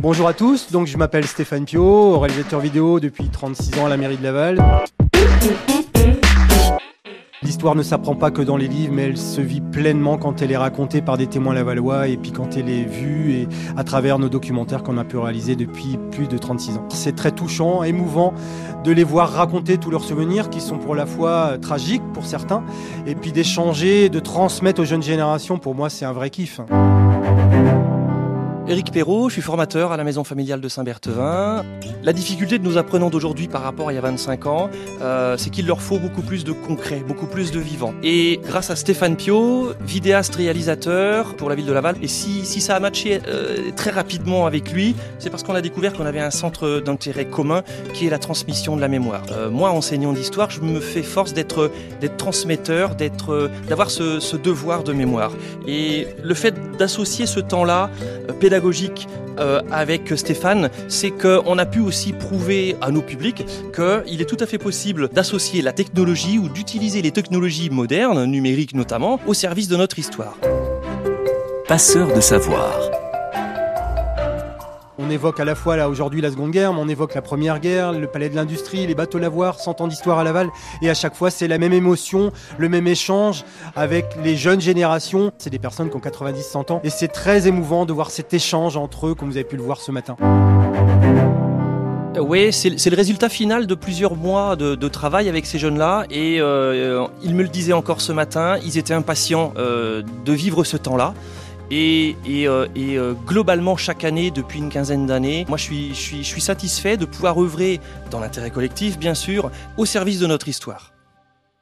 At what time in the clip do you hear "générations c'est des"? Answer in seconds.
84.60-85.60